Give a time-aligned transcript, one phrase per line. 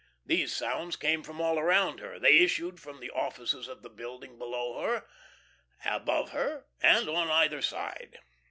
[0.25, 4.39] These sounds came from all around her; they issued from the offices of the building
[4.39, 5.05] below her,
[5.85, 8.17] above her and on either side.